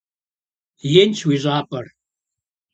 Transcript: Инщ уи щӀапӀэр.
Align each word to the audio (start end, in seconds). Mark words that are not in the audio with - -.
Инщ 1.01 1.19
уи 1.27 1.37
щӀапӀэр. 1.43 1.85